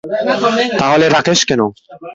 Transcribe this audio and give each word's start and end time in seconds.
তাহলে 0.79 1.05
রাকেশ 1.09 1.39
কেন? 1.49 1.61